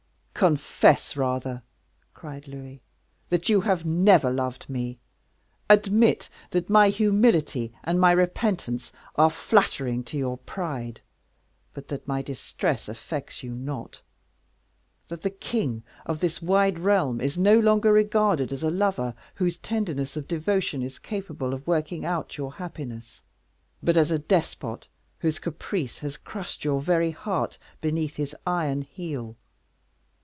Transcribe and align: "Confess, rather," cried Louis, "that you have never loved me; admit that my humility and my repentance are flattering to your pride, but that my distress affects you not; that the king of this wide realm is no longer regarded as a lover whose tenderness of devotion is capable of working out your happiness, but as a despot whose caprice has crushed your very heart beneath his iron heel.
"Confess, 0.33 1.15
rather," 1.15 1.61
cried 2.15 2.47
Louis, 2.47 2.81
"that 3.29 3.47
you 3.47 3.61
have 3.61 3.85
never 3.85 4.31
loved 4.31 4.67
me; 4.67 4.97
admit 5.69 6.29
that 6.49 6.67
my 6.67 6.89
humility 6.89 7.71
and 7.83 8.01
my 8.01 8.11
repentance 8.11 8.91
are 9.17 9.29
flattering 9.29 10.03
to 10.05 10.17
your 10.17 10.37
pride, 10.39 11.01
but 11.75 11.89
that 11.89 12.07
my 12.07 12.23
distress 12.23 12.89
affects 12.89 13.43
you 13.43 13.51
not; 13.53 14.01
that 15.09 15.21
the 15.21 15.29
king 15.29 15.83
of 16.07 16.17
this 16.21 16.41
wide 16.41 16.79
realm 16.79 17.21
is 17.21 17.37
no 17.37 17.59
longer 17.59 17.93
regarded 17.93 18.51
as 18.51 18.63
a 18.63 18.71
lover 18.71 19.13
whose 19.35 19.59
tenderness 19.59 20.17
of 20.17 20.27
devotion 20.27 20.81
is 20.81 20.97
capable 20.97 21.53
of 21.53 21.67
working 21.67 22.03
out 22.03 22.35
your 22.39 22.53
happiness, 22.53 23.21
but 23.83 23.95
as 23.95 24.09
a 24.09 24.17
despot 24.17 24.87
whose 25.19 25.37
caprice 25.37 25.99
has 25.99 26.17
crushed 26.17 26.65
your 26.65 26.81
very 26.81 27.11
heart 27.11 27.59
beneath 27.79 28.15
his 28.15 28.35
iron 28.47 28.81
heel. 28.81 29.35